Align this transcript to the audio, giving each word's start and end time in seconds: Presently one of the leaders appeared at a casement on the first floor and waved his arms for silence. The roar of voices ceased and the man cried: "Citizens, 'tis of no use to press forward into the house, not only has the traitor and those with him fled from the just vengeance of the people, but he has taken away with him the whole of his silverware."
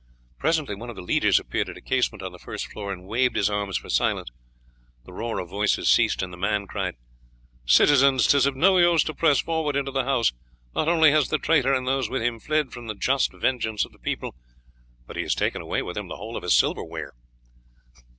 Presently 0.39 0.73
one 0.73 0.89
of 0.89 0.95
the 0.95 1.03
leaders 1.03 1.39
appeared 1.39 1.69
at 1.69 1.77
a 1.77 1.81
casement 1.81 2.23
on 2.23 2.31
the 2.31 2.39
first 2.39 2.65
floor 2.71 2.91
and 2.91 3.05
waved 3.05 3.35
his 3.35 3.51
arms 3.51 3.77
for 3.77 3.87
silence. 3.87 4.29
The 5.05 5.13
roar 5.13 5.37
of 5.39 5.47
voices 5.49 5.89
ceased 5.91 6.23
and 6.23 6.33
the 6.33 6.37
man 6.37 6.65
cried: 6.65 6.95
"Citizens, 7.67 8.25
'tis 8.25 8.47
of 8.47 8.55
no 8.55 8.79
use 8.79 9.03
to 9.03 9.13
press 9.13 9.37
forward 9.41 9.75
into 9.75 9.91
the 9.91 10.05
house, 10.05 10.33
not 10.73 10.87
only 10.89 11.11
has 11.11 11.29
the 11.29 11.37
traitor 11.37 11.71
and 11.75 11.87
those 11.87 12.09
with 12.09 12.23
him 12.23 12.39
fled 12.39 12.71
from 12.71 12.87
the 12.87 12.95
just 12.95 13.31
vengeance 13.31 13.85
of 13.85 13.91
the 13.91 13.99
people, 13.99 14.33
but 15.05 15.17
he 15.17 15.21
has 15.21 15.35
taken 15.35 15.61
away 15.61 15.83
with 15.83 15.95
him 15.97 16.07
the 16.07 16.17
whole 16.17 16.35
of 16.35 16.41
his 16.41 16.57
silverware." 16.57 17.13